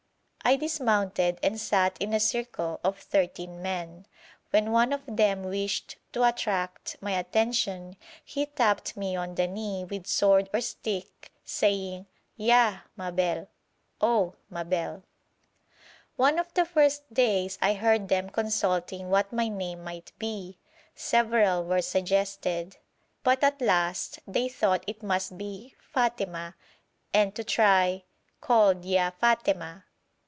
I 0.43 0.55
dismounted, 0.55 1.37
and 1.43 1.61
sat 1.61 1.97
in 2.01 2.13
a 2.13 2.19
circle 2.19 2.81
of 2.83 2.97
thirteen 2.97 3.61
men. 3.61 4.07
When 4.49 4.71
one 4.71 4.91
of 4.91 5.01
them 5.05 5.43
wished 5.43 5.97
to 6.13 6.23
attract 6.27 6.97
my 6.99 7.11
attention 7.11 7.95
he 8.25 8.47
tapped 8.47 8.97
me 8.97 9.15
on 9.15 9.35
the 9.35 9.45
knee 9.47 9.85
with 9.85 10.07
sword 10.07 10.49
or 10.51 10.59
stick, 10.59 11.31
saying, 11.45 12.07
'Ya 12.35 12.79
oh, 14.01 14.35
Mabel!' 14.51 15.03
One 16.17 16.39
of 16.39 16.51
the 16.55 16.65
first 16.65 17.13
days 17.13 17.59
I 17.61 17.75
heard 17.75 18.09
them 18.09 18.29
consulting 18.29 19.09
what 19.11 19.31
my 19.31 19.47
name 19.47 19.83
might 19.83 20.11
be; 20.17 20.57
several 20.95 21.63
were 21.63 21.83
suggested, 21.83 22.77
but 23.23 23.43
at 23.43 23.61
last 23.61 24.19
they 24.27 24.49
thought 24.49 24.83
it 24.87 25.03
must 25.03 25.37
be 25.37 25.75
'Fàtema' 25.95 26.55
and 27.13 27.33
to 27.35 27.43
try 27.43 28.03
called 28.41 28.83
'Ya 28.83 29.11
Fàtema!' 29.21 29.83